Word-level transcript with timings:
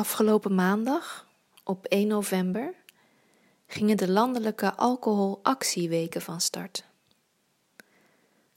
Afgelopen 0.00 0.54
maandag, 0.54 1.28
op 1.64 1.86
1 1.86 2.06
november, 2.06 2.74
gingen 3.66 3.96
de 3.96 4.10
landelijke 4.10 4.74
alcoholactieweken 4.74 6.22
van 6.22 6.40
start. 6.40 6.84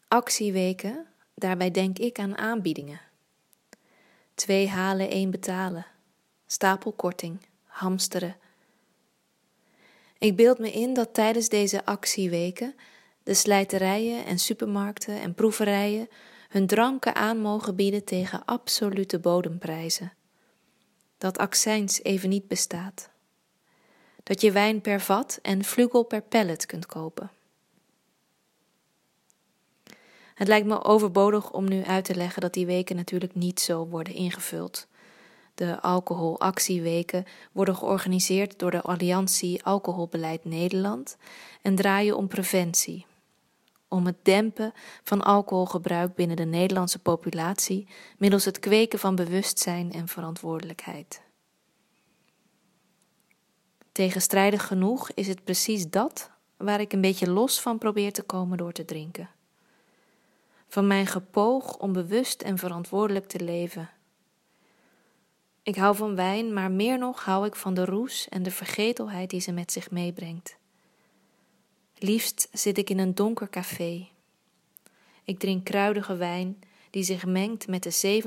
Actieweken, 0.08 1.08
daarbij 1.35 1.71
denk 1.71 1.99
ik 1.99 2.19
aan 2.19 2.37
aanbiedingen. 2.37 3.01
Twee 4.35 4.67
halen, 4.67 5.10
één 5.10 5.31
betalen, 5.31 5.85
stapelkorting, 6.46 7.46
hamsteren. 7.63 8.37
Ik 10.17 10.35
beeld 10.35 10.60
me 10.60 10.71
in 10.71 10.94
dat 10.94 11.13
tijdens 11.13 11.49
deze 11.49 11.85
actieweken 11.85 12.75
de 13.23 13.33
slijterijen 13.33 14.25
en 14.25 14.39
supermarkten 14.39 15.21
en 15.21 15.33
proeverijen 15.33 16.09
hun 16.49 16.67
dranken 16.67 17.16
aan 17.16 17.38
mogen 17.38 17.75
bieden 17.75 18.03
tegen 18.03 18.45
absolute 18.45 19.20
bodemprijzen 19.20 20.13
dat 21.23 21.38
accijns 21.38 22.04
even 22.04 22.30
niet 22.30 22.48
bestaat. 22.48 23.09
Dat 24.23 24.41
je 24.41 24.52
wijn 24.52 24.82
per 24.82 25.02
vat 25.02 25.40
en 25.41 25.63
vlugel 25.63 26.04
per 26.04 26.22
pellet 26.22 26.66
kunt 26.66 26.86
kopen. 26.86 27.32
Het 30.34 30.48
lijkt 30.48 30.68
me 30.68 30.84
overbodig 30.84 31.52
om 31.52 31.70
nu 31.70 31.84
uit 31.84 32.05
te 32.05 32.16
leggen 32.16 32.41
dat 32.41 32.54
die 32.54 32.66
weken 32.66 32.96
natuurlijk 32.96 33.36
niet 33.36 33.59
zo 33.59 33.88
worden 33.88 34.13
ingevuld. 34.13 34.88
De 35.55 35.82
alcoholactieweken 35.82 37.26
worden 37.52 37.76
georganiseerd 37.76 38.60
door 38.60 38.71
de 38.71 38.82
Alliantie 38.82 39.63
Alcoholbeleid 39.63 40.46
Nederland 40.46 41.18
en 41.62 41.76
draaien 41.76 42.18
om 42.18 42.27
preventie, 42.27 43.05
om 43.94 44.06
het 44.06 44.18
dempen 44.22 44.74
van 45.04 45.22
alcoholgebruik 45.22 46.16
binnen 46.16 46.36
de 46.36 46.46
Nederlandse 46.46 47.00
populatie 47.00 47.88
middels 48.18 48.46
het 48.46 48.60
kweken 48.60 49.00
van 49.00 49.16
bewustzijn 49.16 49.92
en 49.92 50.08
verantwoordelijkheid. 50.08 51.22
Tegenstrijdig 53.91 54.68
genoeg 54.68 55.12
is 55.12 55.27
het 55.27 55.44
precies 55.44 55.90
dat 55.90 56.32
waar 56.58 56.80
ik 56.80 56.94
een 56.94 57.02
beetje 57.02 57.30
los 57.30 57.62
van 57.62 57.77
probeer 57.77 58.13
te 58.13 58.24
komen 58.24 58.58
door 58.58 58.72
te 58.72 58.85
drinken. 58.85 59.30
Van 60.68 60.88
mijn 60.88 61.07
gepoog 61.07 61.78
om 61.78 61.94
bewust 61.94 62.41
en 62.41 62.57
verantwoordelijk 62.57 63.28
te 63.28 63.44
leven. 63.44 63.90
Ik 65.63 65.75
hou 65.75 65.95
van 65.95 66.16
wijn, 66.16 66.53
maar 66.53 66.72
meer 66.72 66.97
nog 66.97 67.25
hou 67.25 67.45
ik 67.45 67.55
van 67.55 67.73
de 67.73 67.85
roes 67.85 68.30
en 68.30 68.44
de 68.44 68.52
vergetelheid 68.52 69.30
die 69.30 69.41
ze 69.41 69.52
met 69.52 69.72
zich 69.72 69.91
meebrengt. 69.91 70.57
Liefst 72.03 72.47
zit 72.51 72.77
ik 72.77 72.89
in 72.89 72.99
een 72.99 73.15
donker 73.15 73.49
café. 73.49 74.09
Ik 75.23 75.39
drink 75.39 75.65
kruidige 75.65 76.15
wijn 76.15 76.59
die 76.89 77.03
zich 77.03 77.25
mengt 77.25 77.67
met 77.67 77.83
de 77.83 78.21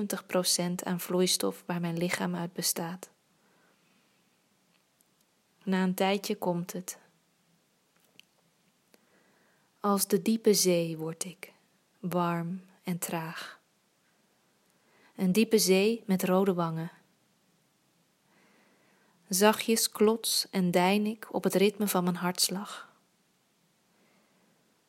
70% 0.80 0.84
aan 0.84 1.00
vloeistof 1.00 1.62
waar 1.66 1.80
mijn 1.80 1.96
lichaam 1.96 2.34
uit 2.34 2.52
bestaat. 2.52 3.10
Na 5.64 5.82
een 5.82 5.94
tijdje 5.94 6.36
komt 6.36 6.72
het. 6.72 6.98
Als 9.80 10.06
de 10.06 10.22
diepe 10.22 10.54
zee 10.54 10.96
word 10.96 11.24
ik, 11.24 11.52
warm 12.00 12.62
en 12.82 12.98
traag. 12.98 13.60
Een 15.16 15.32
diepe 15.32 15.58
zee 15.58 16.02
met 16.06 16.24
rode 16.24 16.54
wangen. 16.54 16.90
Zachtjes 19.28 19.90
klots 19.90 20.46
en 20.50 20.70
dein 20.70 21.06
ik 21.06 21.34
op 21.34 21.44
het 21.44 21.54
ritme 21.54 21.88
van 21.88 22.04
mijn 22.04 22.16
hartslag. 22.16 22.85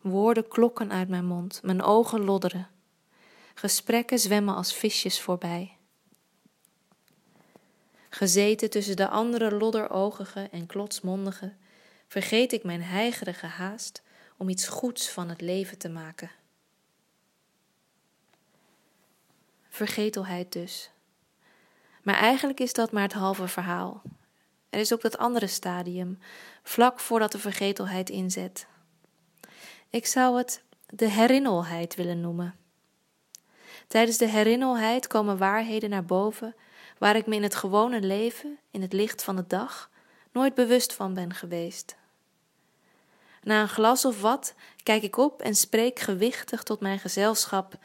Woorden 0.09 0.47
klokken 0.47 0.91
uit 0.91 1.09
mijn 1.09 1.25
mond, 1.25 1.59
mijn 1.63 1.81
ogen 1.81 2.23
lodderen. 2.23 2.67
Gesprekken 3.53 4.19
zwemmen 4.19 4.55
als 4.55 4.73
visjes 4.73 5.21
voorbij. 5.21 5.77
Gezeten 8.09 8.69
tussen 8.69 8.95
de 8.95 9.07
andere 9.07 9.51
lodderogige 9.55 10.49
en 10.51 10.65
klotsmondige, 10.65 11.53
vergeet 12.07 12.51
ik 12.51 12.63
mijn 12.63 12.81
heigerige 12.81 13.45
haast 13.45 14.01
om 14.37 14.49
iets 14.49 14.67
goeds 14.67 15.09
van 15.09 15.29
het 15.29 15.41
leven 15.41 15.77
te 15.77 15.89
maken. 15.89 16.31
Vergetelheid 19.69 20.51
dus. 20.51 20.91
Maar 22.03 22.15
eigenlijk 22.15 22.59
is 22.59 22.73
dat 22.73 22.91
maar 22.91 23.03
het 23.03 23.13
halve 23.13 23.47
verhaal. 23.47 24.01
Er 24.69 24.79
is 24.79 24.93
ook 24.93 25.01
dat 25.01 25.17
andere 25.17 25.47
stadium, 25.47 26.19
vlak 26.63 26.99
voordat 26.99 27.31
de 27.31 27.39
vergetelheid 27.39 28.09
inzet. 28.09 28.67
Ik 29.89 30.05
zou 30.05 30.37
het 30.37 30.63
de 30.89 31.09
herinnerheid 31.09 31.95
willen 31.95 32.21
noemen. 32.21 32.55
Tijdens 33.87 34.17
de 34.17 34.27
herinnerheid 34.27 35.07
komen 35.07 35.37
waarheden 35.37 35.89
naar 35.89 36.05
boven 36.05 36.55
waar 36.97 37.15
ik 37.15 37.25
me 37.25 37.35
in 37.35 37.43
het 37.43 37.55
gewone 37.55 38.01
leven, 38.01 38.57
in 38.71 38.81
het 38.81 38.93
licht 38.93 39.23
van 39.23 39.35
de 39.35 39.47
dag, 39.47 39.89
nooit 40.31 40.53
bewust 40.53 40.93
van 40.93 41.13
ben 41.13 41.33
geweest. 41.33 41.95
Na 43.43 43.61
een 43.61 43.69
glas 43.69 44.05
of 44.05 44.21
wat 44.21 44.53
kijk 44.83 45.03
ik 45.03 45.17
op 45.17 45.41
en 45.41 45.55
spreek 45.55 45.99
gewichtig 45.99 46.63
tot 46.63 46.79
mijn 46.79 46.99
gezelschap. 46.99 47.77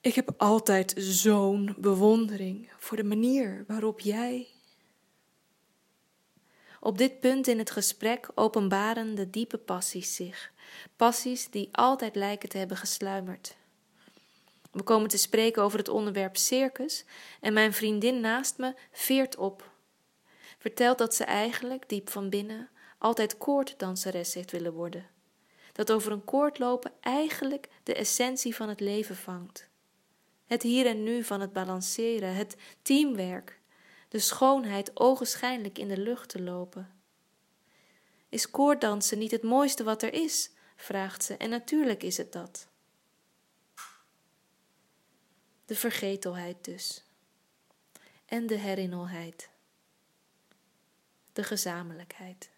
Ik 0.00 0.14
heb 0.14 0.34
altijd 0.36 0.94
zo'n 0.96 1.74
bewondering 1.78 2.70
voor 2.78 2.96
de 2.96 3.04
manier 3.04 3.64
waarop 3.66 4.00
jij. 4.00 4.46
Op 6.80 6.98
dit 6.98 7.20
punt 7.20 7.46
in 7.46 7.58
het 7.58 7.70
gesprek 7.70 8.28
openbaren 8.34 9.14
de 9.14 9.30
diepe 9.30 9.58
passies 9.58 10.14
zich, 10.14 10.52
passies 10.96 11.50
die 11.50 11.68
altijd 11.72 12.16
lijken 12.16 12.48
te 12.48 12.58
hebben 12.58 12.76
gesluimerd. 12.76 13.56
We 14.70 14.82
komen 14.82 15.08
te 15.08 15.18
spreken 15.18 15.62
over 15.62 15.78
het 15.78 15.88
onderwerp 15.88 16.36
circus 16.36 17.04
en 17.40 17.52
mijn 17.52 17.72
vriendin 17.72 18.20
naast 18.20 18.58
me 18.58 18.74
veert 18.92 19.36
op. 19.36 19.70
Vertelt 20.58 20.98
dat 20.98 21.14
ze 21.14 21.24
eigenlijk, 21.24 21.88
diep 21.88 22.10
van 22.10 22.30
binnen, 22.30 22.68
altijd 22.98 23.38
koorddanseres 23.38 24.34
heeft 24.34 24.50
willen 24.50 24.72
worden. 24.72 25.06
Dat 25.72 25.92
over 25.92 26.12
een 26.12 26.24
koord 26.24 26.58
lopen 26.58 26.92
eigenlijk 27.00 27.68
de 27.82 27.94
essentie 27.94 28.54
van 28.54 28.68
het 28.68 28.80
leven 28.80 29.16
vangt. 29.16 29.68
Het 30.46 30.62
hier 30.62 30.86
en 30.86 31.02
nu 31.02 31.24
van 31.24 31.40
het 31.40 31.52
balanceren, 31.52 32.34
het 32.34 32.56
teamwerk, 32.82 33.60
de 34.08 34.18
schoonheid 34.18 34.90
ogenschijnlijk 34.94 35.78
in 35.78 35.88
de 35.88 35.98
lucht 35.98 36.28
te 36.28 36.42
lopen. 36.42 36.92
Is 38.28 38.50
koorddansen 38.50 39.18
niet 39.18 39.30
het 39.30 39.42
mooiste 39.42 39.84
wat 39.84 40.02
er 40.02 40.12
is? 40.12 40.50
Vraagt 40.78 41.24
ze, 41.24 41.36
en 41.36 41.50
natuurlijk 41.50 42.02
is 42.02 42.16
het 42.16 42.32
dat. 42.32 42.68
De 45.64 45.74
vergetelheid 45.74 46.64
dus. 46.64 47.04
En 48.26 48.46
de 48.46 48.58
herinnerheid. 48.58 49.50
De 51.32 51.42
gezamenlijkheid. 51.42 52.50